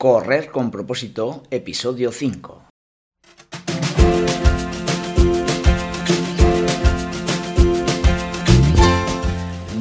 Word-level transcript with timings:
Correr 0.00 0.50
con 0.50 0.70
propósito, 0.70 1.42
episodio 1.50 2.10
5. 2.10 2.69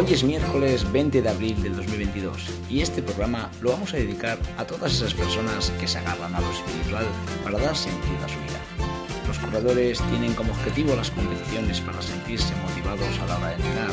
Hoy 0.00 0.14
es 0.14 0.24
miércoles 0.24 0.90
20 0.90 1.20
de 1.20 1.28
abril 1.28 1.62
del 1.62 1.76
2022 1.76 2.48
y 2.70 2.80
este 2.80 3.02
programa 3.02 3.50
lo 3.60 3.72
vamos 3.72 3.92
a 3.92 3.98
dedicar 3.98 4.38
a 4.56 4.64
todas 4.64 4.94
esas 4.94 5.12
personas 5.12 5.70
que 5.78 5.86
se 5.86 5.98
agarran 5.98 6.34
a 6.34 6.40
lo 6.40 6.50
espiritual 6.50 7.04
para 7.44 7.58
dar 7.58 7.76
sentido 7.76 8.16
a 8.24 8.28
su 8.30 8.38
vida. 8.38 8.88
Los 9.28 9.38
corredores 9.38 10.00
tienen 10.08 10.32
como 10.32 10.52
objetivo 10.52 10.96
las 10.96 11.10
competiciones 11.10 11.82
para 11.82 12.00
sentirse 12.00 12.54
motivados 12.66 13.18
a 13.18 13.26
la 13.26 13.36
hora 13.36 13.48
de 13.48 13.54
entrenar, 13.56 13.90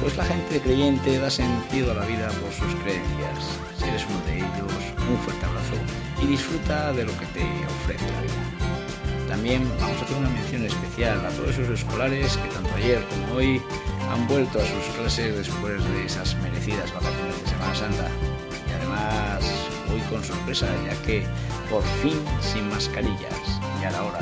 pues 0.00 0.16
la 0.16 0.26
gente 0.26 0.60
creyente 0.60 1.18
da 1.18 1.28
sentido 1.28 1.90
a 1.90 1.94
la 1.94 2.06
vida 2.06 2.28
por 2.28 2.52
sus 2.52 2.72
creencias. 2.76 3.58
Si 3.76 3.88
eres 3.88 4.06
uno 4.06 4.24
de 4.26 4.36
ellos, 4.36 4.72
un 5.10 5.18
fuerte 5.24 5.44
abrazo 5.44 5.74
y 6.22 6.26
disfruta 6.28 6.92
de 6.92 7.02
lo 7.02 7.18
que 7.18 7.26
te 7.26 7.42
ofrece 7.82 8.12
la 8.12 8.20
vida. 8.22 8.81
También 9.32 9.66
vamos 9.80 9.96
a 9.98 10.04
hacer 10.04 10.16
una 10.18 10.28
mención 10.28 10.66
especial 10.66 11.24
a 11.24 11.30
todos 11.30 11.56
esos 11.56 11.80
escolares 11.80 12.36
que 12.36 12.48
tanto 12.50 12.68
ayer 12.74 13.02
como 13.08 13.36
hoy 13.36 13.62
han 14.10 14.28
vuelto 14.28 14.58
a 14.60 14.62
sus 14.62 14.94
clases 14.94 15.34
después 15.34 15.82
de 15.82 16.04
esas 16.04 16.36
merecidas 16.42 16.92
vacaciones 16.92 17.42
de 17.42 17.48
Semana 17.48 17.74
Santa. 17.74 18.08
Y 18.68 18.72
además, 18.72 19.42
hoy 19.90 20.00
con 20.10 20.22
sorpresa, 20.22 20.66
ya 20.84 21.02
que 21.06 21.24
por 21.70 21.82
fin 22.02 22.22
sin 22.42 22.68
mascarillas. 22.68 23.58
Ya 23.80 23.90
la 23.90 24.02
hora. 24.02 24.18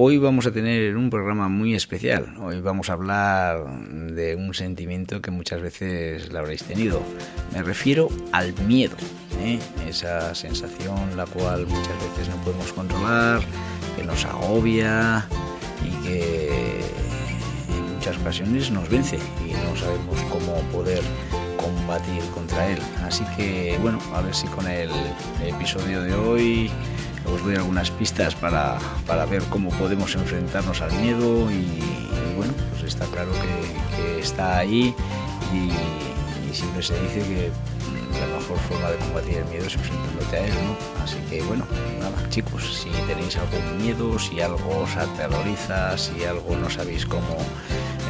Hoy 0.00 0.16
vamos 0.16 0.46
a 0.46 0.52
tener 0.52 0.96
un 0.96 1.10
programa 1.10 1.48
muy 1.48 1.74
especial. 1.74 2.32
Hoy 2.40 2.60
vamos 2.60 2.88
a 2.88 2.92
hablar 2.92 3.66
de 3.90 4.36
un 4.36 4.54
sentimiento 4.54 5.20
que 5.20 5.32
muchas 5.32 5.60
veces 5.60 6.32
lo 6.32 6.38
habréis 6.38 6.62
tenido. 6.62 7.02
Me 7.52 7.64
refiero 7.64 8.08
al 8.30 8.54
miedo. 8.68 8.94
¿eh? 9.40 9.58
Esa 9.88 10.36
sensación 10.36 11.16
la 11.16 11.26
cual 11.26 11.66
muchas 11.66 11.96
veces 12.10 12.28
no 12.28 12.36
podemos 12.44 12.72
controlar, 12.74 13.40
que 13.96 14.04
nos 14.04 14.24
agobia 14.24 15.26
y 15.84 16.06
que 16.06 16.80
en 17.76 17.94
muchas 17.96 18.16
ocasiones 18.18 18.70
nos 18.70 18.88
vence 18.88 19.18
y 19.44 19.50
no 19.66 19.74
sabemos 19.74 20.22
cómo 20.30 20.60
poder 20.70 21.02
combatir 21.56 22.22
contra 22.32 22.68
él. 22.68 22.78
Así 23.02 23.24
que 23.36 23.76
bueno, 23.82 23.98
a 24.14 24.20
ver 24.20 24.32
si 24.32 24.46
con 24.46 24.68
el 24.68 24.92
episodio 25.44 26.02
de 26.02 26.14
hoy 26.14 26.70
os 27.34 27.44
doy 27.44 27.56
algunas 27.56 27.90
pistas 27.90 28.34
para, 28.34 28.78
para 29.06 29.26
ver 29.26 29.42
cómo 29.44 29.70
podemos 29.70 30.14
enfrentarnos 30.14 30.80
al 30.80 30.92
miedo 30.94 31.50
y, 31.50 31.80
bueno, 32.36 32.52
pues 32.70 32.84
está 32.84 33.06
claro 33.06 33.30
que, 33.32 33.96
que 33.96 34.20
está 34.20 34.58
ahí 34.58 34.94
y, 35.52 35.56
y, 36.48 36.54
siempre 36.54 36.82
se 36.82 36.98
dice 37.02 37.20
que 37.20 37.50
la 38.18 38.38
mejor 38.38 38.58
forma 38.68 38.90
de 38.90 38.96
combatir 38.96 39.36
el 39.38 39.44
miedo 39.46 39.66
es 39.66 39.74
enfrentándote 39.74 40.36
a 40.36 40.46
él, 40.46 40.52
¿no? 40.64 41.02
Así 41.04 41.16
que 41.30 41.42
bueno, 41.42 41.64
nada 42.00 42.28
chicos, 42.30 42.82
si 42.82 42.90
tenéis 43.06 43.36
algún 43.36 43.78
miedo, 43.78 44.18
si 44.18 44.40
algo 44.40 44.80
os 44.80 44.96
aterroriza, 44.96 45.96
si 45.96 46.24
algo 46.24 46.56
no 46.56 46.68
sabéis 46.70 47.06
cómo 47.06 47.36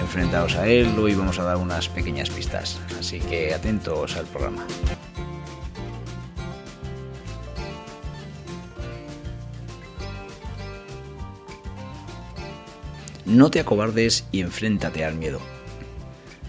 enfrentaros 0.01 0.57
a 0.57 0.67
él, 0.67 0.99
hoy 0.99 1.15
vamos 1.15 1.39
a 1.39 1.45
dar 1.45 1.57
unas 1.57 1.89
pequeñas 1.89 2.31
pistas, 2.31 2.79
así 2.99 3.21
que 3.21 3.55
atentos 3.55 4.17
al 4.17 4.27
programa. 4.27 4.65
No 13.29 13.51
te 13.51 13.61
acobardes 13.61 14.25
y 14.33 14.41
enfréntate 14.41 15.05
al 15.05 15.15
miedo. 15.15 15.39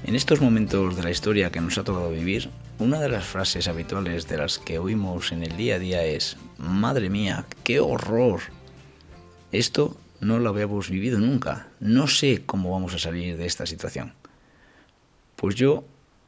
En 0.06 0.16
estos 0.16 0.40
momentos 0.40 0.96
de 0.96 1.04
la 1.04 1.12
historia 1.12 1.52
que 1.52 1.60
nos 1.60 1.78
ha 1.78 1.84
tocado 1.84 2.10
vivir, 2.10 2.50
una 2.80 3.02
de 3.02 3.10
las 3.10 3.26
frases 3.26 3.68
habituales 3.68 4.30
de 4.30 4.38
las 4.38 4.60
que 4.60 4.80
oímos 4.80 5.34
en 5.34 5.44
el 5.44 5.58
día 5.58 5.76
a 5.76 5.80
día 5.80 6.06
es, 6.06 6.38
Madre 6.58 7.10
mía, 7.10 7.46
qué 7.66 7.82
horror. 7.82 8.40
Esto 9.52 9.98
no 10.22 10.40
lo 10.40 10.52
habíamos 10.52 10.90
vivido 10.90 11.20
nunca. 11.20 11.68
No 11.82 12.08
sé 12.08 12.44
cómo 12.46 12.72
vamos 12.72 12.94
a 12.94 13.00
salir 13.00 13.36
de 13.36 13.46
esta 13.46 13.66
situación. 13.66 14.14
Pues 15.36 15.56
yo, 15.56 15.84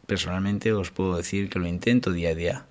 personalmente, 0.05 0.73
os 0.73 0.91
puedo 0.91 1.15
decir 1.15 1.49
que 1.49 1.59
lo 1.59 1.67
intento 1.67 2.11
día 2.11 2.31
a 2.31 2.35
día 2.35 2.65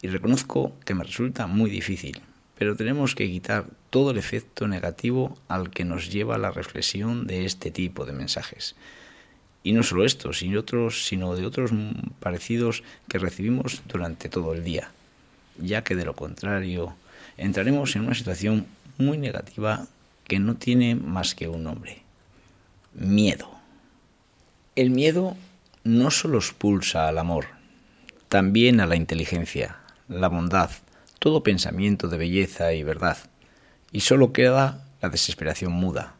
y 0.00 0.08
reconozco 0.08 0.72
que 0.86 0.94
me 0.94 1.04
resulta 1.04 1.46
muy 1.46 1.68
difícil, 1.68 2.22
pero 2.58 2.76
tenemos 2.76 3.14
que 3.14 3.28
quitar 3.28 3.66
todo 3.90 4.10
el 4.10 4.18
efecto 4.18 4.66
negativo 4.66 5.36
al 5.48 5.70
que 5.70 5.84
nos 5.84 6.10
lleva 6.10 6.38
la 6.38 6.50
reflexión 6.50 7.26
de 7.26 7.44
este 7.44 7.70
tipo 7.70 8.06
de 8.06 8.12
mensajes. 8.12 8.74
Y 9.62 9.72
no 9.72 9.82
solo 9.82 10.04
estos, 10.04 10.38
sino, 10.38 10.60
otros, 10.60 11.06
sino 11.06 11.34
de 11.34 11.44
otros 11.44 11.72
parecidos 12.20 12.82
que 13.08 13.18
recibimos 13.18 13.82
durante 13.88 14.28
todo 14.28 14.54
el 14.54 14.64
día, 14.64 14.90
ya 15.58 15.82
que 15.82 15.96
de 15.96 16.04
lo 16.04 16.14
contrario 16.14 16.94
entraremos 17.36 17.94
en 17.96 18.02
una 18.02 18.14
situación 18.14 18.66
muy 18.96 19.18
negativa 19.18 19.86
que 20.24 20.38
no 20.38 20.56
tiene 20.56 20.94
más 20.94 21.34
que 21.34 21.48
un 21.48 21.64
nombre. 21.64 22.02
Miedo. 22.94 23.50
El 24.76 24.90
miedo 24.90 25.36
no 25.84 26.10
solo 26.10 26.38
expulsa 26.38 27.08
al 27.08 27.18
amor, 27.18 27.46
también 28.28 28.80
a 28.80 28.86
la 28.86 28.96
inteligencia, 28.96 29.78
la 30.08 30.28
bondad, 30.28 30.70
todo 31.18 31.42
pensamiento 31.42 32.08
de 32.08 32.18
belleza 32.18 32.72
y 32.72 32.82
verdad, 32.82 33.18
y 33.92 34.00
solo 34.00 34.32
queda 34.32 34.84
la 35.00 35.08
desesperación 35.08 35.72
muda. 35.72 36.14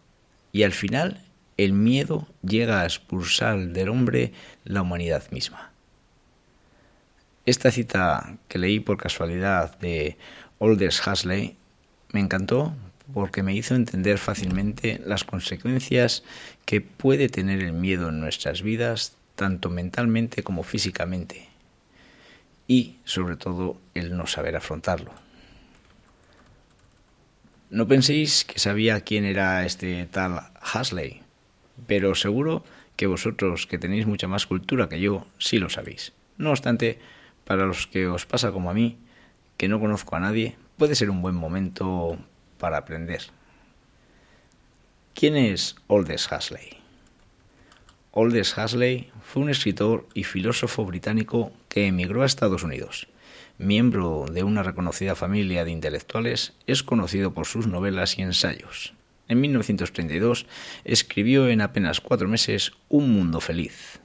Y 0.53 0.63
al 0.63 0.73
final 0.73 1.23
el 1.57 1.73
miedo 1.73 2.27
llega 2.43 2.81
a 2.81 2.85
expulsar 2.85 3.69
del 3.69 3.89
hombre 3.89 4.33
la 4.65 4.83
humanidad 4.83 5.31
misma. 5.31 5.73
Esta 7.47 7.71
cita 7.71 8.37
que 8.49 8.59
leí 8.59 8.81
por 8.81 8.97
casualidad 8.97 9.79
de 9.79 10.17
Aldous 10.61 11.07
Huxley 11.07 11.57
me 12.13 12.21
encantó 12.21 12.75
porque 13.15 13.43
me 13.43 13.55
hizo 13.55 13.75
entender 13.75 14.19
fácilmente 14.19 15.01
las 15.07 15.25
consecuencias 15.25 16.25
que 16.65 16.81
puede 16.81 17.29
tener 17.29 17.63
el 17.63 17.73
miedo 17.73 18.09
en 18.09 18.21
nuestras 18.21 18.63
vidas, 18.63 19.17
tanto 19.37 19.71
mentalmente 19.71 20.43
como 20.43 20.65
físicamente, 20.65 21.49
y 22.67 22.97
sobre 23.05 23.37
todo 23.37 23.77
el 23.95 24.17
no 24.17 24.27
saber 24.27 24.57
afrontarlo. 24.57 25.13
No 27.71 27.89
penséis 27.89 28.45
que 28.45 28.59
sabía 28.59 29.01
quién 29.01 29.25
era 29.25 29.67
este 29.67 30.07
tal 30.07 30.41
Huxley, 30.63 31.23
pero 31.87 32.15
seguro 32.15 32.65
que 32.97 33.07
vosotros, 33.07 33.67
que 33.67 33.79
tenéis 33.79 34.07
mucha 34.07 34.29
más 34.29 34.47
cultura 34.47 34.89
que 34.89 35.01
yo, 35.01 35.27
sí 35.39 35.59
lo 35.59 35.69
sabéis. 35.69 36.13
No 36.39 36.51
obstante, 36.51 36.99
para 37.45 37.67
los 37.67 37.87
que 37.87 38.07
os 38.07 38.25
pasa 38.25 38.53
como 38.53 38.71
a 38.71 38.75
mí, 38.75 38.99
que 39.57 39.69
no 39.69 39.81
conozco 39.81 40.17
a 40.17 40.21
nadie, 40.21 40.57
puede 40.77 40.95
ser 40.95 41.11
un 41.11 41.23
buen 41.23 41.35
momento 41.35 42.19
para 42.59 42.79
aprender. 42.79 43.23
¿Quién 45.15 45.37
es 45.37 45.77
Aldous 45.89 46.31
Huxley? 46.31 46.76
Aldous 48.17 48.57
Huxley 48.57 49.11
fue 49.21 49.43
un 49.43 49.51
escritor 49.51 50.09
y 50.15 50.25
filósofo 50.25 50.87
británico 50.87 51.53
que 51.69 51.87
emigró 51.87 52.23
a 52.23 52.27
Estados 52.27 52.63
Unidos. 52.63 53.09
Miembro 53.59 54.25
de 54.33 54.43
una 54.43 54.63
reconocida 54.63 55.15
familia 55.15 55.67
de 55.67 55.71
intelectuales, 55.71 56.55
es 56.67 56.83
conocido 56.83 57.35
por 57.35 57.45
sus 57.45 57.67
novelas 57.67 58.19
y 58.19 58.23
ensayos. 58.23 58.95
En 59.29 59.43
1932 59.43 60.47
escribió 60.85 61.49
en 61.49 61.61
apenas 61.61 62.01
cuatro 62.01 62.27
meses 62.27 62.73
Un 62.89 63.13
Mundo 63.13 63.43
Feliz, 63.43 64.01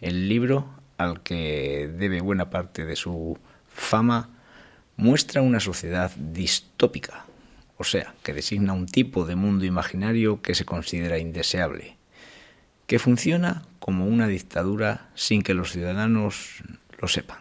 el 0.00 0.28
libro 0.28 0.68
al 0.96 1.24
que 1.24 1.90
debe 1.92 2.20
buena 2.20 2.48
parte 2.48 2.84
de 2.84 2.94
su 2.94 3.36
fama 3.66 4.30
muestra 4.96 5.42
una 5.42 5.58
sociedad 5.58 6.12
distópica, 6.16 7.24
o 7.76 7.82
sea, 7.82 8.14
que 8.22 8.34
designa 8.34 8.72
un 8.72 8.86
tipo 8.86 9.24
de 9.24 9.34
mundo 9.34 9.64
imaginario 9.64 10.42
que 10.42 10.54
se 10.54 10.64
considera 10.64 11.18
indeseable, 11.18 11.96
que 12.92 12.98
funciona 12.98 13.62
como 13.78 14.04
una 14.04 14.28
dictadura 14.28 15.08
sin 15.14 15.40
que 15.40 15.54
los 15.54 15.72
ciudadanos 15.72 16.62
lo 16.98 17.08
sepan. 17.08 17.38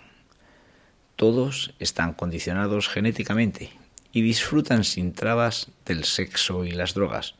Todos 1.17 1.73
están 1.77 2.13
condicionados 2.13 2.87
genéticamente 2.87 3.69
y 4.13 4.21
disfrutan 4.21 4.85
sin 4.85 5.11
trabas 5.11 5.69
del 5.85 6.05
sexo 6.05 6.63
y 6.63 6.71
las 6.71 6.93
drogas, 6.93 7.35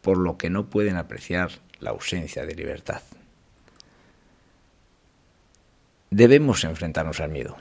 por 0.00 0.16
lo 0.16 0.38
que 0.38 0.48
no 0.48 0.66
pueden 0.66 0.96
apreciar 0.96 1.50
la 1.80 1.90
ausencia 1.90 2.46
de 2.46 2.54
libertad. 2.54 3.02
Debemos 6.10 6.62
enfrentarnos 6.62 7.18
al 7.18 7.30
miedo. 7.30 7.56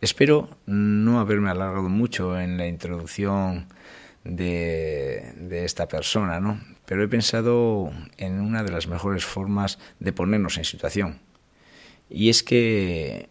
Espero 0.00 0.48
no 0.66 1.20
haberme 1.20 1.50
alargado 1.50 1.88
mucho 1.88 2.40
en 2.40 2.58
la 2.58 2.66
introducción 2.66 3.68
de, 4.24 5.64
esta 5.64 5.86
persona, 5.88 6.40
¿no? 6.40 6.60
Pero 6.86 7.02
he 7.02 7.08
pensado 7.08 7.92
en 8.16 8.40
una 8.40 8.64
de 8.64 8.72
las 8.72 8.86
mejores 8.88 9.24
formas 9.24 9.78
de 10.00 10.12
ponernos 10.12 10.58
en 10.58 10.64
situación. 10.64 11.20
Y 12.10 12.28
es 12.28 12.42
que 12.42 13.28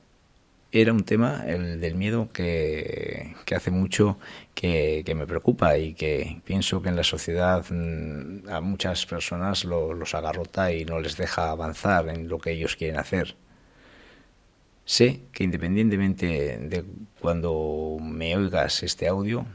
era 0.72 0.92
un 0.92 1.04
tema, 1.04 1.44
el 1.46 1.80
del 1.80 1.96
miedo, 1.96 2.30
que, 2.34 3.36
hace 3.56 3.70
mucho 3.72 4.18
que, 4.56 5.04
me 5.16 5.28
preocupa 5.28 5.78
y 5.78 5.94
que 5.94 6.42
pienso 6.46 6.82
que 6.82 6.90
en 6.90 6.96
la 6.96 7.04
sociedad 7.04 7.66
mm, 7.70 8.50
a 8.50 8.62
muchas 8.62 9.06
personas 9.06 9.66
los 9.66 10.16
agarrota 10.16 10.72
y 10.74 10.86
no 10.86 11.00
les 11.00 11.18
deja 11.18 11.52
avanzar 11.52 12.10
en 12.10 12.28
lo 12.28 12.40
que 12.40 12.52
ellos 12.52 12.76
quieren 12.76 13.00
hacer. 13.00 13.36
Sé 14.86 15.22
que 15.32 15.44
independientemente 15.44 16.58
de 16.58 16.84
cuando 17.20 17.98
me 18.02 18.36
oigas 18.36 18.84
este 18.84 19.08
audio, 19.08 19.46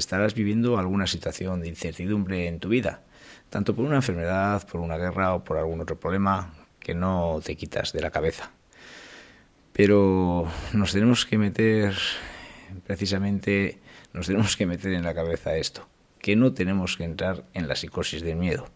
estarás 0.00 0.34
viviendo 0.34 0.78
alguna 0.78 1.06
situación 1.06 1.60
de 1.60 1.68
incertidumbre 1.68 2.48
en 2.48 2.58
tu 2.58 2.68
vida, 2.68 3.02
tanto 3.50 3.76
por 3.76 3.84
una 3.84 3.96
enfermedad, 3.96 4.66
por 4.66 4.80
una 4.80 4.96
guerra 4.96 5.34
o 5.34 5.44
por 5.44 5.58
algún 5.58 5.80
otro 5.80 5.98
problema 5.98 6.52
que 6.80 6.94
no 6.94 7.40
te 7.44 7.56
quitas 7.56 7.92
de 7.92 8.00
la 8.00 8.10
cabeza. 8.10 8.50
Pero 9.72 10.50
nos 10.72 10.92
tenemos 10.92 11.24
que 11.24 11.38
meter, 11.38 11.94
precisamente, 12.86 13.78
nos 14.12 14.26
tenemos 14.26 14.56
que 14.56 14.66
meter 14.66 14.92
en 14.92 15.04
la 15.04 15.14
cabeza 15.14 15.56
esto, 15.56 15.88
que 16.18 16.34
no 16.34 16.52
tenemos 16.52 16.96
que 16.96 17.04
entrar 17.04 17.44
en 17.54 17.68
la 17.68 17.76
psicosis 17.76 18.22
del 18.22 18.36
miedo, 18.36 18.66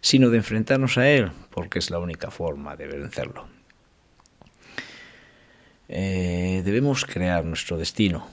sino 0.00 0.28
de 0.28 0.38
enfrentarnos 0.38 0.98
a 0.98 1.08
él, 1.08 1.32
porque 1.50 1.78
es 1.78 1.90
la 1.90 1.98
única 1.98 2.30
forma 2.30 2.76
de 2.76 2.86
vencerlo. 2.88 3.46
Eh, 5.88 6.62
debemos 6.64 7.04
crear 7.04 7.44
nuestro 7.44 7.76
destino. 7.76 8.26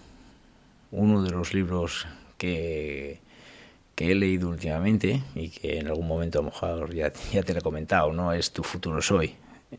Uno 0.91 1.21
de 1.21 1.31
los 1.31 1.53
libros 1.53 2.07
que, 2.39 3.19
he 3.97 4.15
leído 4.15 4.49
últimamente 4.49 5.21
y 5.35 5.49
que 5.49 5.77
en 5.77 5.87
algún 5.87 6.07
momento 6.07 6.39
a 6.39 6.41
lo 6.41 6.49
mejor 6.49 6.95
ya, 6.95 7.11
ya 7.31 7.43
te 7.43 7.53
lo 7.53 7.59
he 7.59 7.61
comentado, 7.61 8.11
¿no? 8.13 8.33
Es 8.33 8.51
Tu 8.51 8.63
futuro 8.63 9.01
soy, 9.01 9.35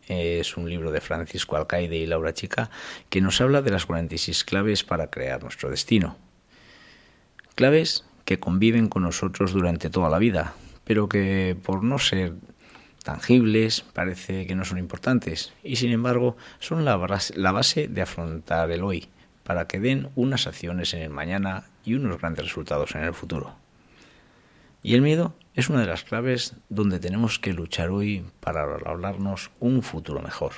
es 0.07 0.57
un 0.57 0.69
libro 0.69 0.93
de 0.93 1.01
Francisco 1.01 1.57
Alcaide 1.57 1.97
y 1.97 2.07
Laura 2.07 2.35
Chica 2.35 2.71
que 3.09 3.21
nos 3.21 3.41
habla 3.41 3.63
de 3.63 3.71
las 3.71 3.87
46 3.87 4.45
claves 4.45 4.85
para 4.85 5.11
crear 5.11 5.43
nuestro 5.43 5.71
destino. 5.71 6.17
Claves 7.55 8.05
que 8.25 8.39
conviven 8.39 8.89
con 8.89 9.03
nosotros 9.03 9.53
durante 9.53 9.91
toda 9.91 10.11
la 10.11 10.19
vida, 10.19 10.55
pero 10.85 11.09
que 11.09 11.57
por 11.63 11.83
no 11.83 11.99
ser 11.99 12.35
tangibles 13.03 13.81
parece 13.81 14.47
que 14.47 14.55
no 14.55 14.65
son 14.65 14.79
importantes 14.79 15.53
y 15.65 15.77
sin 15.77 15.91
embargo 15.91 16.37
son 16.59 16.85
la 16.85 16.97
base, 16.97 17.89
de 17.89 18.03
afrontar 18.03 18.71
el 18.71 18.85
hoy 18.85 19.09
para 19.51 19.67
que 19.67 19.81
den 19.81 20.11
unas 20.15 20.47
acciones 20.47 20.95
en 20.95 21.03
el 21.03 21.11
mañana 21.11 21.65
y 21.85 21.95
unos 21.95 22.21
grandes 22.21 22.45
resultados 22.45 22.95
en 22.95 23.03
el 23.03 23.13
futuro. 23.13 23.57
Y 24.81 24.95
el 24.95 25.03
miedo 25.03 25.35
es 25.57 25.69
una 25.69 25.81
de 25.81 25.89
las 25.89 26.05
claves 26.05 26.55
donde 26.69 27.01
tenemos 27.01 27.41
que 27.41 27.53
luchar 27.53 27.91
hoy 27.91 28.25
para 28.39 28.63
hablarnos 28.63 29.51
un 29.59 29.83
futuro 29.83 30.23
mejor. 30.23 30.53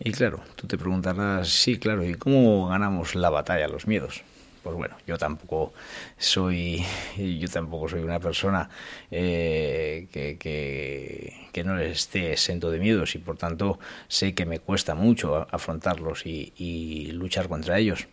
Y 0.00 0.12
claro, 0.12 0.40
tú 0.56 0.66
te 0.66 0.78
preguntarás, 0.78 1.50
sí, 1.50 1.78
claro, 1.78 2.02
¿y 2.06 2.14
cómo 2.14 2.68
ganamos 2.68 3.14
la 3.14 3.28
batalla 3.28 3.66
a 3.66 3.68
los 3.68 3.86
miedos? 3.86 4.22
Pues 4.62 4.76
bueno, 4.76 4.96
yo 5.06 5.18
tampoco 5.18 5.72
soy, 6.16 6.84
yo 7.16 7.48
tampoco 7.48 7.88
soy 7.88 8.00
una 8.00 8.20
persona 8.20 8.68
eh, 9.10 10.08
que, 10.12 10.36
que, 10.38 11.64
no 11.64 11.78
esté 11.80 12.32
exento 12.32 12.70
de 12.70 12.78
miedos 12.78 13.16
y 13.16 13.18
por 13.18 13.36
tanto 13.36 13.80
sé 14.06 14.32
que 14.34 14.46
me 14.46 14.60
cuesta 14.60 14.94
mucho 14.94 15.46
afrontarlos 15.50 16.24
y 16.24 17.10
luchar 17.12 17.48
contra 17.48 17.78
ellos. 17.78 18.06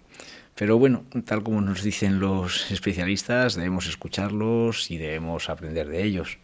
Pero 0.55 0.79
bueno, 0.79 1.03
tal 1.25 1.43
como 1.43 1.59
nos 1.59 1.83
dicen 1.83 2.21
los 2.21 2.71
especialistas, 2.71 3.55
debemos 3.55 3.87
escucharlos 3.87 4.89
y 4.89 4.97
debemos 4.97 5.49
aprender 5.49 5.89
de 5.89 6.03
ellos. 6.03 6.37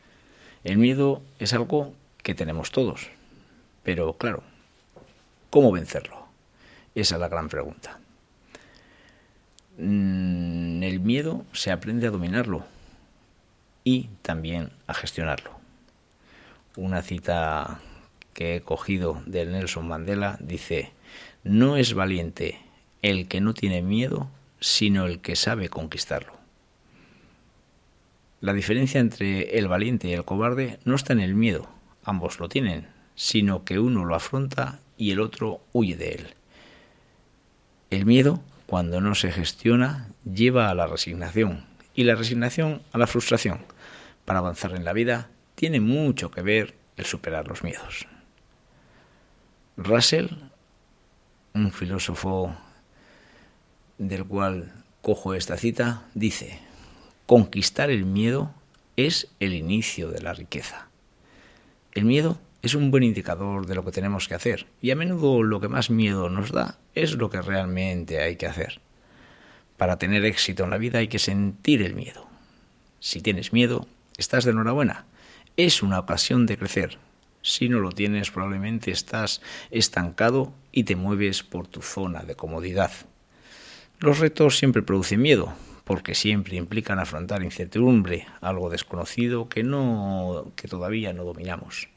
El 0.65 0.77
miedo 0.77 1.21
es 1.39 1.53
algo 1.53 1.94
que 2.21 2.36
tenemos 2.36 2.71
todos, 2.71 3.07
pero 3.83 4.18
claro, 4.18 4.44
¿cómo 5.50 5.71
vencerlo? 5.71 6.27
Esa 6.94 7.15
es 7.15 7.21
la 7.21 7.30
gran 7.30 7.48
pregunta. 7.48 8.00
Mm, 9.78 10.84
el 10.84 11.00
miedo 11.00 11.46
se 11.54 11.72
aprende 11.72 12.08
a 12.08 12.12
dominarlo 12.12 12.66
y 13.84 14.10
también 14.22 14.72
a 14.88 14.94
gestionarlo. 14.94 15.52
Una 16.76 17.02
cita 17.02 17.80
que 18.34 18.56
he 18.56 18.62
cogido 18.62 19.22
de 19.26 19.46
Nelson 19.46 19.88
Mandela 19.88 20.38
dice, 20.40 20.92
no 21.44 21.78
es 21.78 21.94
valiente 21.94 22.60
el 23.02 23.28
que 23.28 23.42
no 23.42 23.54
tiene 23.54 23.82
miedo, 23.82 24.30
sino 24.60 25.06
el 25.06 25.20
que 25.22 25.36
sabe 25.36 25.70
conquistarlo. 25.70 26.34
La 28.42 28.54
diferencia 28.54 29.00
entre 29.00 29.58
el 29.58 29.68
valiente 29.68 30.08
y 30.08 30.14
el 30.14 30.26
cobarde 30.26 30.80
no 30.86 30.96
está 30.96 31.14
en 31.14 31.20
el 31.20 31.36
miedo, 31.36 31.68
ambos 32.04 32.40
lo 32.40 32.50
tienen, 32.50 32.88
sino 33.16 33.64
que 33.64 33.80
uno 33.80 34.06
lo 34.06 34.16
afronta 34.16 34.80
y 34.98 35.12
el 35.12 35.20
otro 35.20 35.62
huye 35.74 35.96
de 35.96 36.10
él. 36.14 36.28
El 37.90 38.06
miedo, 38.06 38.42
cuando 38.72 39.02
no 39.02 39.16
se 39.16 39.34
gestiona, 39.34 40.08
lleva 40.24 40.70
a 40.70 40.74
la 40.74 40.88
resignación 40.88 41.66
y 41.94 42.06
la 42.06 42.16
resignación 42.16 42.82
a 42.94 42.98
la 43.00 43.06
frustración. 43.06 43.66
Para 44.24 44.40
avanzar 44.40 44.74
en 44.74 44.86
la 44.86 44.94
vida 44.94 45.30
tiene 45.56 45.82
mucho 45.82 46.32
que 46.32 46.42
ver 46.42 46.76
el 46.96 47.04
superar 47.04 47.50
los 47.50 47.66
miedos. 47.66 48.08
Russell, 49.76 50.30
un 51.54 51.74
filósofo 51.74 52.56
del 53.98 54.24
cual 54.24 54.72
cojo 55.02 55.34
esta 55.34 55.58
cita, 55.58 56.06
dice, 56.14 56.58
conquistar 57.26 57.90
el 57.90 58.06
miedo 58.06 58.54
es 58.96 59.28
el 59.42 59.54
inicio 59.54 60.12
de 60.12 60.22
la 60.22 60.32
riqueza. 60.32 60.88
El 61.92 62.06
miedo 62.06 62.40
es 62.62 62.75
un 62.75 62.92
buen 62.92 63.04
indicador 63.04 63.66
de 63.66 63.75
lo 63.75 63.84
que 63.84 63.92
tenemos 63.92 64.28
que 64.28 64.36
hacer 64.36 64.68
y 64.81 64.92
a 64.92 64.96
menudo 64.96 65.44
lo 65.44 65.60
que 65.60 65.68
más 65.68 65.90
miedo 65.90 66.30
nos 66.30 66.52
da 66.52 66.78
es 66.94 67.13
lo 67.13 67.30
que 67.30 67.42
realmente 67.42 68.22
hay 68.22 68.36
que 68.36 68.46
hacer. 68.46 68.81
Para 69.78 69.98
tener 69.98 70.25
éxito 70.25 70.63
en 70.63 70.69
la 70.69 70.78
vida 70.78 71.00
hay 71.00 71.08
que 71.08 71.18
sentir 71.18 71.81
el 71.81 71.96
miedo. 71.96 72.28
Si 73.00 73.22
tienes 73.22 73.51
miedo, 73.51 73.88
estás 74.18 74.46
de 74.46 74.51
enhorabuena. 74.51 75.06
Es 75.58 75.82
una 75.82 75.98
ocasión 75.98 76.46
de 76.46 76.58
crecer. 76.58 77.00
Si 77.41 77.68
no 77.68 77.80
lo 77.80 77.91
tienes, 77.91 78.30
probablemente 78.30 78.91
estás 78.91 79.41
estancado 79.72 80.53
y 80.72 80.84
te 80.84 80.96
mueves 80.96 81.41
por 81.41 81.65
tu 81.65 81.82
zona 81.82 82.22
de 82.22 82.36
comodidad. 82.36 82.91
Los 84.00 84.20
retos 84.20 84.60
siempre 84.60 84.84
producen 84.84 85.22
miedo, 85.22 85.51
porque 85.84 86.13
siempre 86.13 86.58
implican 86.58 87.00
afrontar 87.00 87.41
incertidumbre, 87.41 88.27
algo 88.41 88.70
desconocido 88.70 89.50
que 89.50 89.63
no 89.63 90.51
que 90.56 90.68
todavía 90.68 91.13
no 91.13 91.24
dominamos. 91.24 91.90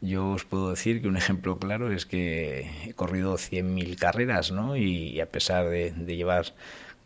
Yo 0.00 0.30
os 0.30 0.44
puedo 0.44 0.70
decir 0.70 1.00
que 1.00 1.08
un 1.08 1.16
ejemplo 1.16 1.58
claro 1.58 1.92
es 1.92 2.04
que 2.06 2.70
he 2.84 2.94
corrido 2.94 3.34
100.000 3.34 3.96
carreras, 3.96 4.50
¿no? 4.50 4.76
Y, 4.76 5.20
a 5.20 5.26
pesar 5.26 5.68
de 5.68 6.16
llevar 6.16 6.54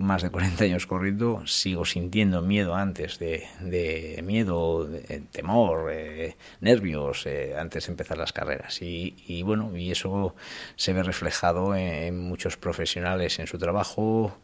más 0.03 0.23
de 0.23 0.31
40 0.31 0.65
años 0.65 0.87
corriendo, 0.87 1.47
sigo 1.47 1.85
sintiendo 1.85 2.43
miedo 2.43 2.75
antes 2.75 3.19
de, 3.19 4.21
miedo, 4.25 4.89
temor, 5.31 5.91
eh, 5.93 6.37
nervios 6.61 7.27
eh, 7.27 7.55
antes 7.59 7.87
de 7.87 7.93
empezar 7.93 8.19
las 8.19 8.33
carreras. 8.33 8.81
Y, 8.83 9.43
bueno, 9.45 9.77
y 9.77 9.91
eso 9.91 10.35
se 10.77 10.93
ve 10.93 11.03
reflejado 11.03 11.75
en, 11.75 12.19
muchos 12.19 12.57
profesionales 12.57 13.39
en 13.39 13.47
su 13.47 13.59
trabajo, 13.59 14.37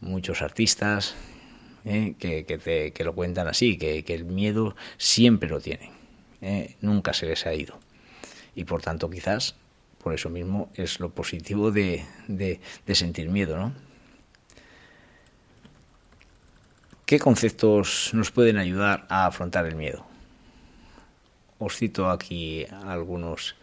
muchos 0.00 0.42
artistas 0.42 1.14
eh, 1.84 2.14
que, 2.18 2.44
que, 2.44 3.04
lo 3.04 3.14
cuentan 3.14 3.48
así, 3.48 3.76
que, 3.78 4.04
el 4.08 4.24
miedo 4.24 4.74
siempre 4.96 5.48
lo 5.48 5.60
tienen, 5.60 5.90
nunca 6.80 7.12
se 7.12 7.26
les 7.26 7.46
ha 7.46 7.54
ido. 7.54 7.78
Y 8.54 8.64
por 8.64 8.82
tanto, 8.82 9.08
quizás 9.08 9.54
por 10.02 10.12
eso 10.12 10.28
mismo 10.28 10.70
es 10.74 11.00
lo 11.00 11.10
positivo 11.10 11.70
de, 11.70 12.04
de 12.28 12.94
sentir 12.94 13.28
miedo, 13.28 13.56
¿no? 13.56 13.72
¿Qué 17.06 17.18
conceptos 17.18 18.10
nos 18.14 18.30
pueden 18.30 18.56
ayudar 18.56 19.06
a 19.10 19.26
afrontar 19.26 19.66
el 19.66 19.76
miedo? 19.76 20.06
Os 21.58 21.76
cito 21.76 22.10
aquí 22.10 22.66
algunos 22.86 23.54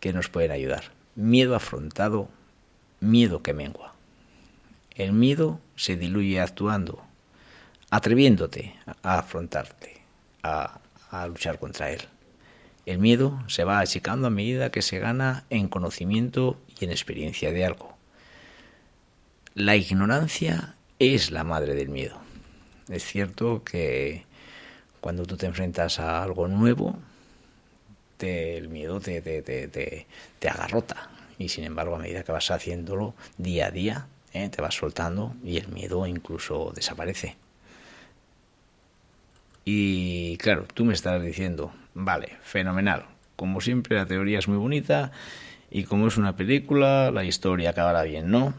que 0.00 0.12
nos 0.12 0.28
pueden 0.28 0.52
ayudar. 0.52 0.84
Miedo 1.14 1.54
afrontado, 1.54 2.30
miedo 3.00 3.42
que 3.42 3.52
mengua. 3.52 3.94
El 4.94 5.12
miedo 5.12 5.60
se 5.76 5.96
diluye 5.96 6.40
actuando, 6.40 7.04
atreviéndote 7.90 8.74
a 9.02 9.18
afrontarte, 9.18 10.00
a, 10.42 10.80
a 11.10 11.26
luchar 11.26 11.58
contra 11.58 11.90
él. 11.90 12.02
El 12.86 12.98
miedo 12.98 13.42
se 13.48 13.64
va 13.64 13.80
achicando 13.80 14.28
a 14.28 14.30
medida 14.30 14.70
que 14.70 14.82
se 14.82 14.98
gana 14.98 15.44
en 15.50 15.68
conocimiento 15.68 16.58
y 16.80 16.84
en 16.84 16.90
experiencia 16.90 17.52
de 17.52 17.64
algo. 17.64 17.96
La 19.54 19.76
ignorancia 19.76 20.74
es 20.98 21.30
la 21.30 21.44
madre 21.44 21.74
del 21.74 21.88
miedo. 21.88 22.18
Es 22.88 23.04
cierto 23.04 23.62
que 23.64 24.24
cuando 25.00 25.26
tú 25.26 25.36
te 25.36 25.46
enfrentas 25.46 26.00
a 26.00 26.22
algo 26.22 26.48
nuevo, 26.48 26.98
el 28.26 28.68
miedo 28.68 29.00
te, 29.00 29.20
te, 29.20 29.42
te, 29.42 29.68
te, 29.68 30.48
agarrota. 30.48 31.10
Y 31.38 31.48
sin 31.48 31.64
embargo, 31.64 31.96
a 31.96 31.98
medida 31.98 32.24
que 32.24 32.32
vas 32.32 32.50
haciéndolo 32.50 33.14
día 33.36 33.66
a 33.66 33.70
día, 33.70 34.06
¿eh? 34.32 34.48
te 34.48 34.60
vas 34.60 34.74
soltando 34.74 35.34
y 35.44 35.58
el 35.58 35.68
miedo 35.68 36.06
incluso 36.06 36.72
desaparece. 36.74 37.36
Y 39.70 40.38
claro, 40.38 40.64
tú 40.72 40.86
me 40.86 40.94
estás 40.94 41.22
diciendo, 41.22 41.74
vale, 41.92 42.38
fenomenal. 42.40 43.04
Como 43.36 43.60
siempre, 43.60 43.96
la 43.96 44.06
teoría 44.06 44.38
es 44.38 44.48
muy 44.48 44.56
bonita 44.56 45.12
y 45.70 45.84
como 45.84 46.06
es 46.06 46.16
una 46.16 46.36
película, 46.36 47.10
la 47.10 47.22
historia 47.24 47.68
acabará 47.68 48.02
bien, 48.04 48.30
¿no? 48.30 48.54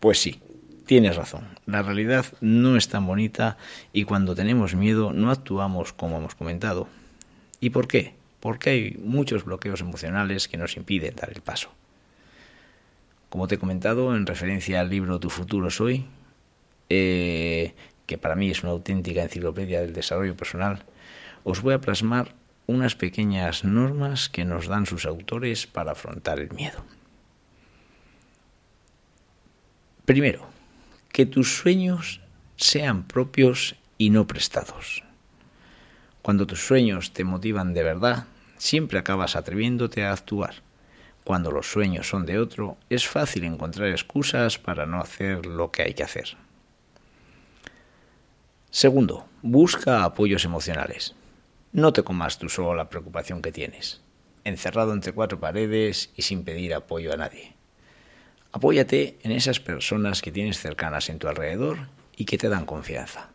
Pues 0.00 0.18
sí, 0.18 0.40
tienes 0.86 1.16
razón. 1.16 1.46
La 1.66 1.82
realidad 1.82 2.24
no 2.40 2.78
es 2.78 2.88
tan 2.88 3.06
bonita 3.06 3.58
y 3.92 4.04
cuando 4.04 4.34
tenemos 4.34 4.74
miedo 4.74 5.12
no 5.12 5.30
actuamos 5.30 5.92
como 5.92 6.16
hemos 6.16 6.34
comentado. 6.34 6.88
¿Y 7.60 7.68
por 7.68 7.86
qué? 7.86 8.14
Porque 8.40 8.70
hay 8.70 8.96
muchos 8.98 9.44
bloqueos 9.44 9.82
emocionales 9.82 10.48
que 10.48 10.56
nos 10.56 10.78
impiden 10.78 11.14
dar 11.14 11.28
el 11.28 11.42
paso. 11.42 11.68
Como 13.28 13.48
te 13.48 13.56
he 13.56 13.58
comentado 13.58 14.16
en 14.16 14.24
referencia 14.24 14.80
al 14.80 14.88
libro 14.88 15.20
Tu 15.20 15.28
futuro 15.28 15.68
soy, 15.68 16.06
eh, 16.88 17.74
que 18.06 18.18
para 18.18 18.36
mí 18.36 18.50
es 18.50 18.62
una 18.62 18.72
auténtica 18.72 19.22
enciclopedia 19.22 19.80
del 19.80 19.92
desarrollo 19.92 20.36
personal, 20.36 20.84
os 21.44 21.62
voy 21.62 21.74
a 21.74 21.80
plasmar 21.80 22.34
unas 22.66 22.96
pequeñas 22.96 23.64
normas 23.64 24.28
que 24.28 24.44
nos 24.44 24.66
dan 24.66 24.86
sus 24.86 25.06
autores 25.06 25.66
para 25.66 25.92
afrontar 25.92 26.40
el 26.40 26.50
miedo. 26.50 26.84
Primero, 30.04 30.46
que 31.12 31.26
tus 31.26 31.56
sueños 31.56 32.20
sean 32.56 33.04
propios 33.04 33.76
y 33.98 34.10
no 34.10 34.26
prestados. 34.26 35.02
Cuando 36.22 36.46
tus 36.46 36.66
sueños 36.66 37.12
te 37.12 37.24
motivan 37.24 37.74
de 37.74 37.82
verdad, 37.82 38.26
siempre 38.58 38.98
acabas 38.98 39.36
atreviéndote 39.36 40.04
a 40.04 40.12
actuar. 40.12 40.54
Cuando 41.24 41.50
los 41.50 41.70
sueños 41.70 42.08
son 42.08 42.26
de 42.26 42.38
otro, 42.38 42.76
es 42.88 43.06
fácil 43.06 43.44
encontrar 43.44 43.88
excusas 43.88 44.58
para 44.58 44.86
no 44.86 45.00
hacer 45.00 45.46
lo 45.46 45.70
que 45.70 45.82
hay 45.82 45.94
que 45.94 46.04
hacer. 46.04 46.36
Segundo, 48.76 49.26
busca 49.40 50.04
apoyos 50.04 50.44
emocionales. 50.44 51.14
No 51.72 51.94
te 51.94 52.02
comas 52.02 52.38
tú 52.38 52.50
solo 52.50 52.74
la 52.74 52.90
preocupación 52.90 53.40
que 53.40 53.50
tienes, 53.50 54.02
encerrado 54.44 54.92
entre 54.92 55.14
cuatro 55.14 55.40
paredes 55.40 56.10
y 56.14 56.20
sin 56.20 56.44
pedir 56.44 56.74
apoyo 56.74 57.10
a 57.14 57.16
nadie. 57.16 57.56
Apóyate 58.52 59.16
en 59.22 59.32
esas 59.32 59.60
personas 59.60 60.20
que 60.20 60.30
tienes 60.30 60.60
cercanas 60.60 61.08
en 61.08 61.18
tu 61.18 61.26
alrededor 61.26 61.88
y 62.18 62.26
que 62.26 62.36
te 62.36 62.50
dan 62.50 62.66
confianza. 62.66 63.30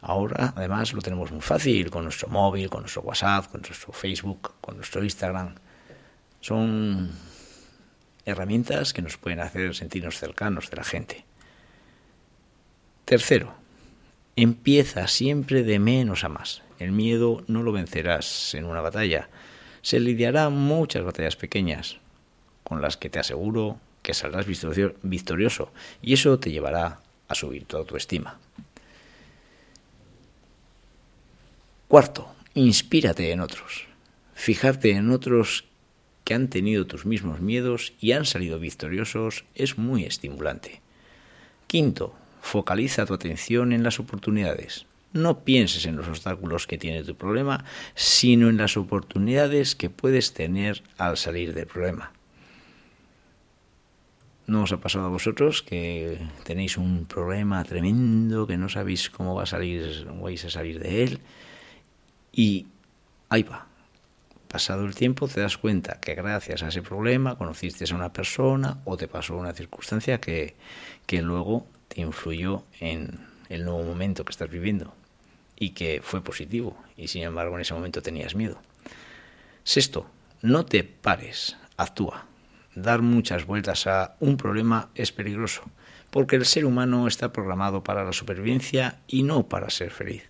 Ahora, 0.00 0.54
además, 0.56 0.94
lo 0.94 1.02
tenemos 1.02 1.30
muy 1.30 1.42
fácil 1.42 1.90
con 1.90 2.04
nuestro 2.04 2.28
móvil, 2.28 2.70
con 2.70 2.80
nuestro 2.80 3.02
WhatsApp, 3.02 3.50
con 3.50 3.60
nuestro 3.60 3.92
Facebook, 3.92 4.54
con 4.62 4.76
nuestro 4.76 5.04
Instagram. 5.04 5.56
Son 6.40 7.10
herramientas 8.24 8.94
que 8.94 9.02
nos 9.02 9.18
pueden 9.18 9.40
hacer 9.40 9.74
sentirnos 9.74 10.18
cercanos 10.18 10.70
de 10.70 10.76
la 10.78 10.84
gente. 10.84 11.26
Tercero, 13.04 13.62
empieza 14.36 15.06
siempre 15.08 15.62
de 15.62 15.78
menos 15.78 16.24
a 16.24 16.28
más. 16.28 16.62
El 16.78 16.92
miedo 16.92 17.44
no 17.46 17.62
lo 17.62 17.72
vencerás 17.72 18.54
en 18.54 18.64
una 18.64 18.80
batalla. 18.80 19.28
Se 19.82 20.00
lidiará 20.00 20.48
muchas 20.50 21.04
batallas 21.04 21.36
pequeñas, 21.36 21.98
con 22.62 22.80
las 22.80 22.96
que 22.96 23.10
te 23.10 23.18
aseguro 23.18 23.78
que 24.02 24.14
saldrás 24.14 24.46
victorioso 25.02 25.72
y 26.02 26.12
eso 26.12 26.38
te 26.38 26.50
llevará 26.50 27.00
a 27.28 27.34
subir 27.34 27.64
tu 27.64 27.76
autoestima. 27.76 28.38
Cuarto, 31.88 32.34
inspírate 32.54 33.30
en 33.30 33.40
otros. 33.40 33.86
Fijarte 34.34 34.90
en 34.90 35.10
otros 35.10 35.64
que 36.24 36.34
han 36.34 36.48
tenido 36.48 36.86
tus 36.86 37.06
mismos 37.06 37.40
miedos 37.40 37.92
y 38.00 38.12
han 38.12 38.24
salido 38.24 38.58
victoriosos 38.58 39.44
es 39.54 39.78
muy 39.78 40.04
estimulante. 40.04 40.80
Quinto, 41.66 42.14
focaliza 42.54 43.04
tu 43.04 43.14
atención 43.14 43.72
en 43.72 43.82
las 43.82 43.98
oportunidades. 43.98 44.86
No 45.12 45.40
pienses 45.40 45.86
en 45.86 45.96
los 45.96 46.06
obstáculos 46.06 46.68
que 46.68 46.78
tiene 46.78 47.02
tu 47.02 47.16
problema, 47.16 47.64
sino 47.96 48.48
en 48.48 48.58
las 48.58 48.76
oportunidades 48.76 49.74
que 49.74 49.90
puedes 49.90 50.34
tener 50.34 50.84
al 50.96 51.16
salir 51.16 51.52
del 51.52 51.66
problema. 51.66 52.12
¿No 54.46 54.62
os 54.62 54.72
ha 54.72 54.76
pasado 54.76 55.06
a 55.06 55.08
vosotros 55.08 55.64
que 55.64 56.20
tenéis 56.44 56.76
un 56.76 57.06
problema 57.06 57.64
tremendo, 57.64 58.46
que 58.46 58.56
no 58.56 58.68
sabéis 58.68 59.10
cómo 59.10 59.34
va 59.34 59.42
a 59.42 59.46
salir, 59.46 60.06
vais 60.22 60.44
a 60.44 60.50
salir 60.50 60.78
de 60.78 61.02
él? 61.02 61.20
Y 62.30 62.68
ahí 63.30 63.42
va. 63.42 63.66
Pasado 64.46 64.84
el 64.84 64.94
tiempo 64.94 65.26
te 65.26 65.40
das 65.40 65.58
cuenta 65.58 65.98
que 66.00 66.14
gracias 66.14 66.62
a 66.62 66.68
ese 66.68 66.82
problema 66.82 67.36
conociste 67.36 67.84
a 67.90 67.96
una 67.96 68.12
persona 68.12 68.78
o 68.84 68.96
te 68.96 69.08
pasó 69.08 69.36
una 69.36 69.52
circunstancia 69.52 70.20
que, 70.20 70.54
que 71.06 71.20
luego 71.20 71.66
influyó 71.94 72.64
en 72.80 73.26
el 73.48 73.64
nuevo 73.64 73.82
momento 73.82 74.24
que 74.24 74.32
estás 74.32 74.50
viviendo 74.50 74.94
y 75.56 75.70
que 75.70 76.00
fue 76.02 76.22
positivo 76.22 76.76
y 76.96 77.08
sin 77.08 77.22
embargo 77.22 77.54
en 77.56 77.62
ese 77.62 77.74
momento 77.74 78.02
tenías 78.02 78.34
miedo. 78.34 78.60
Sexto, 79.62 80.06
no 80.42 80.66
te 80.66 80.84
pares, 80.84 81.56
actúa 81.76 82.26
dar 82.74 83.02
muchas 83.02 83.46
vueltas 83.46 83.86
a 83.86 84.16
un 84.20 84.36
problema 84.36 84.90
es 84.94 85.12
peligroso, 85.12 85.62
porque 86.10 86.36
el 86.36 86.44
ser 86.44 86.64
humano 86.64 87.06
está 87.06 87.32
programado 87.32 87.84
para 87.84 88.04
la 88.04 88.12
supervivencia 88.12 89.00
y 89.06 89.22
no 89.22 89.48
para 89.48 89.70
ser 89.70 89.90
feliz. 89.90 90.24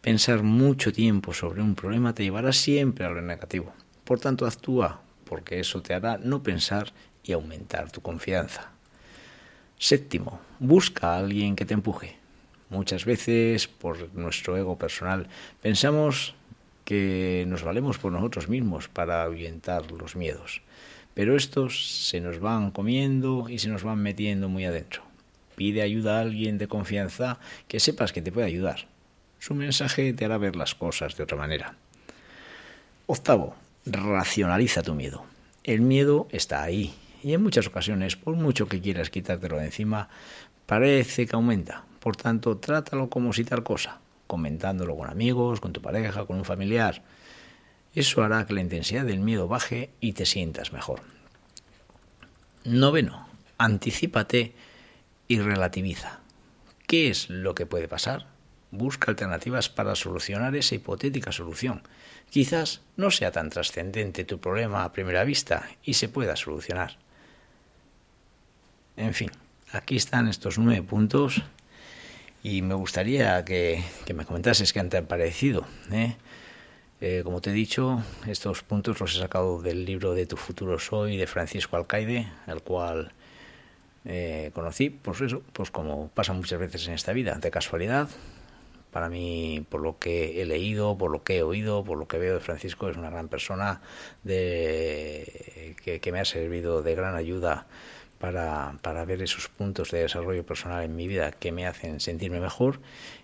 Pensar 0.00 0.42
mucho 0.42 0.92
tiempo 0.92 1.34
sobre 1.34 1.60
un 1.60 1.74
problema 1.74 2.14
te 2.14 2.22
llevará 2.22 2.52
siempre 2.52 3.04
a 3.04 3.10
lo 3.10 3.20
negativo. 3.20 3.72
Por 4.04 4.18
tanto, 4.18 4.46
actúa, 4.46 5.02
porque 5.24 5.60
eso 5.60 5.82
te 5.82 5.94
hará 5.94 6.18
no 6.18 6.42
pensar 6.42 6.92
y 7.22 7.32
aumentar 7.32 7.90
tu 7.92 8.00
confianza. 8.00 8.72
Séptimo, 9.80 10.40
busca 10.60 11.14
a 11.14 11.18
alguien 11.18 11.56
que 11.56 11.64
te 11.64 11.74
empuje. 11.74 12.14
Muchas 12.68 13.04
veces, 13.04 13.66
por 13.66 14.14
nuestro 14.14 14.56
ego 14.56 14.78
personal, 14.78 15.26
pensamos 15.60 16.36
que 16.84 17.44
nos 17.48 17.64
valemos 17.64 17.98
por 17.98 18.12
nosotros 18.12 18.48
mismos 18.48 18.86
para 18.86 19.24
ahuyentar 19.24 19.90
los 19.90 20.14
miedos 20.14 20.62
pero 21.14 21.36
estos 21.36 22.06
se 22.08 22.20
nos 22.20 22.40
van 22.40 22.70
comiendo 22.70 23.48
y 23.48 23.58
se 23.58 23.68
nos 23.68 23.82
van 23.82 23.98
metiendo 23.98 24.48
muy 24.48 24.64
adentro. 24.64 25.02
Pide 25.56 25.82
ayuda 25.82 26.16
a 26.16 26.20
alguien 26.20 26.58
de 26.58 26.68
confianza 26.68 27.38
que 27.68 27.80
sepas 27.80 28.12
que 28.12 28.22
te 28.22 28.32
puede 28.32 28.46
ayudar. 28.46 28.86
Su 29.38 29.54
mensaje 29.54 30.12
te 30.12 30.24
hará 30.24 30.38
ver 30.38 30.56
las 30.56 30.74
cosas 30.74 31.16
de 31.16 31.24
otra 31.24 31.36
manera. 31.36 31.74
Octavo, 33.06 33.54
racionaliza 33.84 34.82
tu 34.82 34.94
miedo. 34.94 35.24
El 35.64 35.80
miedo 35.80 36.28
está 36.30 36.62
ahí 36.62 36.94
y 37.22 37.34
en 37.34 37.42
muchas 37.42 37.66
ocasiones, 37.66 38.16
por 38.16 38.34
mucho 38.34 38.68
que 38.68 38.80
quieras 38.80 39.10
quitártelo 39.10 39.58
de 39.58 39.66
encima, 39.66 40.08
parece 40.66 41.26
que 41.26 41.36
aumenta. 41.36 41.84
Por 42.00 42.16
tanto, 42.16 42.56
trátalo 42.58 43.10
como 43.10 43.32
si 43.32 43.44
tal 43.44 43.62
cosa, 43.62 44.00
comentándolo 44.26 44.96
con 44.96 45.10
amigos, 45.10 45.60
con 45.60 45.72
tu 45.72 45.82
pareja, 45.82 46.24
con 46.24 46.36
un 46.36 46.44
familiar. 46.44 47.02
Eso 47.94 48.22
hará 48.22 48.46
que 48.46 48.54
la 48.54 48.60
intensidad 48.60 49.04
del 49.04 49.20
miedo 49.20 49.48
baje 49.48 49.90
y 50.00 50.12
te 50.12 50.24
sientas 50.24 50.72
mejor. 50.72 51.00
Noveno, 52.64 53.26
anticípate 53.58 54.54
y 55.28 55.40
relativiza. 55.40 56.20
¿Qué 56.86 57.08
es 57.08 57.28
lo 57.30 57.54
que 57.54 57.66
puede 57.66 57.88
pasar? 57.88 58.26
Busca 58.70 59.10
alternativas 59.10 59.68
para 59.68 59.96
solucionar 59.96 60.54
esa 60.54 60.76
hipotética 60.76 61.32
solución. 61.32 61.82
Quizás 62.30 62.80
no 62.96 63.10
sea 63.10 63.32
tan 63.32 63.50
trascendente 63.50 64.24
tu 64.24 64.38
problema 64.38 64.84
a 64.84 64.92
primera 64.92 65.24
vista 65.24 65.68
y 65.82 65.94
se 65.94 66.08
pueda 66.08 66.36
solucionar. 66.36 66.96
En 68.96 69.14
fin, 69.14 69.30
aquí 69.72 69.96
están 69.96 70.28
estos 70.28 70.58
nueve 70.58 70.82
puntos 70.82 71.42
y 72.42 72.62
me 72.62 72.74
gustaría 72.74 73.44
que, 73.44 73.82
me 74.14 74.24
comentases 74.24 74.72
qué 74.72 74.82
te 74.84 74.96
han 74.96 75.06
parecido. 75.06 75.66
¿eh? 75.92 76.16
Eh, 77.00 77.20
como 77.24 77.40
te 77.40 77.50
he 77.50 77.52
dicho, 77.52 78.02
estos 78.26 78.62
puntos 78.62 79.00
los 79.00 79.16
he 79.16 79.20
sacado 79.20 79.62
del 79.62 79.84
libro 79.84 80.14
de 80.14 80.26
Tu 80.26 80.36
futuro 80.36 80.78
soy 80.78 81.16
de 81.16 81.26
Francisco 81.26 81.76
Alcaide, 81.76 82.30
el 82.46 82.62
cual 82.62 83.12
eh, 84.04 84.50
conocí, 84.54 84.90
pues 84.90 85.20
eso, 85.20 85.42
pues 85.52 85.70
como 85.70 86.08
pasa 86.08 86.32
muchas 86.32 86.58
veces 86.58 86.86
en 86.88 86.94
esta 86.94 87.12
vida, 87.12 87.34
de 87.36 87.50
casualidad. 87.50 88.08
Para 88.90 89.08
mí, 89.08 89.64
por 89.68 89.80
lo 89.82 89.98
que 89.98 90.42
he 90.42 90.46
leído, 90.46 90.98
por 90.98 91.12
lo 91.12 91.22
que 91.22 91.38
he 91.38 91.42
oído, 91.42 91.84
por 91.84 91.96
lo 91.96 92.08
que 92.08 92.18
veo 92.18 92.34
de 92.34 92.40
Francisco, 92.40 92.88
es 92.88 92.96
una 92.96 93.08
gran 93.08 93.28
persona 93.28 93.82
de, 94.24 95.76
que, 95.82 96.12
me 96.12 96.18
ha 96.18 96.24
servido 96.24 96.82
de 96.82 96.96
gran 96.96 97.14
ayuda 97.14 97.66
para, 98.20 98.76
para 98.82 99.04
ver 99.06 99.22
esos 99.22 99.48
puntos 99.48 99.90
de 99.90 100.02
desarrollo 100.02 100.44
personal 100.44 100.84
en 100.84 100.94
mi 100.94 101.08
vida 101.08 101.32
que 101.32 101.50
me 101.50 101.66
hacen 101.66 102.00
sentirme 102.00 102.38
mejor. 102.38 102.78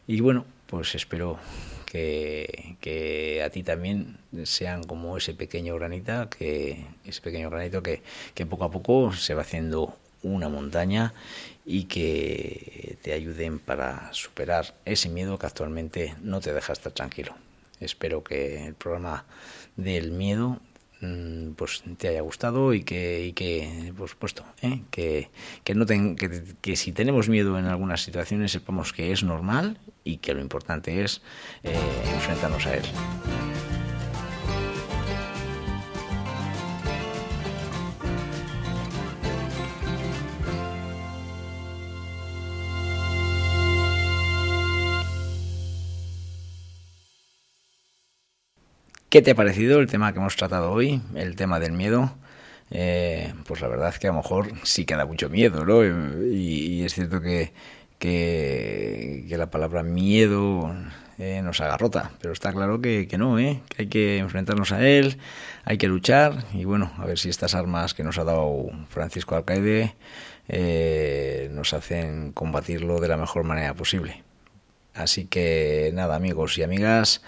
Y 0.06 0.20
bueno, 0.20 0.46
pues 0.66 0.94
espero 0.94 1.38
que, 1.86 3.42
a 3.44 3.50
ti 3.50 3.62
también 3.62 4.18
sean 4.44 4.84
como 4.84 5.16
ese 5.16 5.34
pequeño 5.34 5.76
granita, 5.76 6.28
que 6.30 6.84
ese 7.04 7.20
pequeño 7.20 7.50
granito 7.50 7.82
que, 7.82 8.02
que 8.34 8.46
poco 8.46 8.64
a 8.64 8.70
poco 8.70 9.12
se 9.12 9.34
va 9.34 9.42
haciendo 9.42 9.96
una 10.22 10.48
montaña 10.48 11.12
y 11.64 11.84
que 11.84 12.98
te 13.02 13.12
ayuden 13.12 13.58
para 13.58 14.12
superar 14.12 14.74
ese 14.84 15.08
miedo 15.08 15.38
que 15.38 15.46
actualmente 15.46 16.14
no 16.22 16.40
te 16.40 16.52
deja 16.52 16.72
estar 16.72 16.92
tranquilo. 16.92 17.34
Espero 17.80 18.24
que 18.24 18.66
el 18.66 18.74
programa 18.74 19.26
del 19.76 20.10
miedo 20.10 20.58
pues 21.56 21.82
te 21.98 22.08
haya 22.08 22.22
gustado 22.22 22.72
y 22.72 22.82
que, 22.82 23.26
y 23.26 23.32
que 23.32 23.92
por 23.96 24.08
supuesto, 24.08 24.44
¿eh? 24.62 24.80
que, 24.90 25.30
que, 25.62 25.74
no 25.74 25.84
que, 25.86 26.42
que, 26.60 26.76
si 26.76 26.92
tenemos 26.92 27.28
miedo 27.28 27.58
en 27.58 27.66
algunas 27.66 28.02
situaciones 28.02 28.52
sepamos 28.52 28.92
que 28.92 29.12
es 29.12 29.22
normal 29.22 29.78
y 30.04 30.18
que 30.18 30.34
lo 30.34 30.40
importante 30.40 31.02
es 31.02 31.22
eh, 31.62 31.76
enfrentarnos 32.14 32.66
a 32.66 32.76
él. 32.76 32.84
¿Qué 49.16 49.22
te 49.22 49.30
ha 49.30 49.34
parecido 49.34 49.80
el 49.80 49.86
tema 49.86 50.12
que 50.12 50.18
hemos 50.18 50.36
tratado 50.36 50.70
hoy, 50.70 51.00
el 51.14 51.36
tema 51.36 51.58
del 51.58 51.72
miedo? 51.72 52.14
Eh, 52.70 53.32
pues 53.46 53.62
la 53.62 53.68
verdad 53.68 53.88
es 53.88 53.98
que 53.98 54.08
a 54.08 54.10
lo 54.10 54.18
mejor 54.18 54.52
sí 54.62 54.84
que 54.84 54.94
da 54.94 55.06
mucho 55.06 55.30
miedo, 55.30 55.64
¿no? 55.64 55.82
Y, 55.82 56.82
es 56.84 56.92
cierto 56.92 57.22
que, 57.22 57.54
que, 57.98 59.24
la 59.30 59.50
palabra 59.50 59.82
miedo 59.82 60.70
eh, 61.16 61.40
nos 61.42 61.62
agarrota, 61.62 62.10
pero 62.20 62.34
está 62.34 62.52
claro 62.52 62.82
que, 62.82 63.08
no, 63.16 63.38
¿eh? 63.38 63.62
que 63.70 63.84
hay 63.84 63.88
que 63.88 64.18
enfrentarnos 64.18 64.70
a 64.72 64.86
él, 64.86 65.16
hay 65.64 65.78
que 65.78 65.88
luchar 65.88 66.44
y 66.52 66.66
bueno, 66.66 66.92
a 66.98 67.06
ver 67.06 67.18
si 67.18 67.30
estas 67.30 67.54
armas 67.54 67.94
que 67.94 68.04
nos 68.04 68.18
ha 68.18 68.24
dado 68.24 68.66
Francisco 68.90 69.34
Alcaide 69.34 69.94
eh, 70.48 71.48
nos 71.52 71.72
hacen 71.72 72.32
combatirlo 72.32 73.00
de 73.00 73.08
la 73.08 73.16
mejor 73.16 73.44
manera 73.44 73.72
posible. 73.72 74.24
Así 74.92 75.24
que 75.24 75.90
nada, 75.94 76.16
amigos 76.16 76.58
y 76.58 76.62
amigas. 76.64 77.22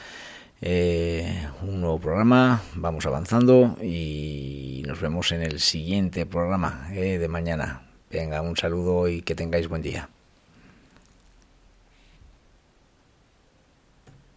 Eh, 0.60 1.46
un 1.62 1.80
nuevo 1.80 2.00
programa, 2.00 2.62
vamos 2.74 3.06
avanzando 3.06 3.76
y 3.80 4.82
nos 4.86 5.00
vemos 5.00 5.30
en 5.30 5.42
el 5.42 5.60
siguiente 5.60 6.26
programa 6.26 6.88
eh, 6.92 7.18
de 7.18 7.28
mañana. 7.28 7.82
Venga, 8.10 8.42
un 8.42 8.56
saludo 8.56 9.08
y 9.08 9.22
que 9.22 9.34
tengáis 9.34 9.68
buen 9.68 9.82
día. 9.82 10.08